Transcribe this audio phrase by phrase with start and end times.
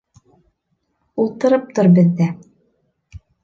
[1.25, 2.33] Ултырып тор беҙҙә.